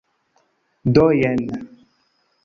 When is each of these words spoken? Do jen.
Do 0.95 1.03
jen. 1.17 1.45